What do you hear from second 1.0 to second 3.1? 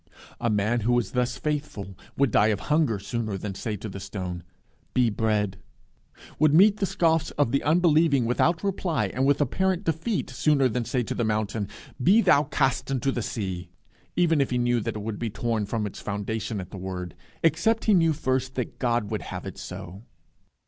thus faithful would die of hunger